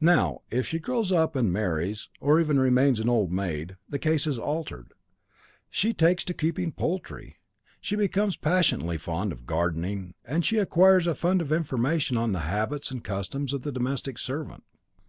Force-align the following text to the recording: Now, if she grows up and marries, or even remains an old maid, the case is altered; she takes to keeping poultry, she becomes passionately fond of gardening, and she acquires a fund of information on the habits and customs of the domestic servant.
Now, 0.00 0.42
if 0.52 0.66
she 0.68 0.78
grows 0.78 1.10
up 1.10 1.34
and 1.34 1.52
marries, 1.52 2.08
or 2.20 2.38
even 2.38 2.60
remains 2.60 3.00
an 3.00 3.08
old 3.08 3.32
maid, 3.32 3.76
the 3.88 3.98
case 3.98 4.24
is 4.24 4.38
altered; 4.38 4.92
she 5.68 5.92
takes 5.92 6.24
to 6.26 6.32
keeping 6.32 6.70
poultry, 6.70 7.38
she 7.80 7.96
becomes 7.96 8.36
passionately 8.36 8.98
fond 8.98 9.32
of 9.32 9.44
gardening, 9.44 10.14
and 10.24 10.44
she 10.44 10.58
acquires 10.58 11.08
a 11.08 11.16
fund 11.16 11.42
of 11.42 11.50
information 11.50 12.16
on 12.16 12.30
the 12.30 12.38
habits 12.46 12.92
and 12.92 13.02
customs 13.02 13.52
of 13.52 13.62
the 13.62 13.72
domestic 13.72 14.16
servant. 14.16 14.62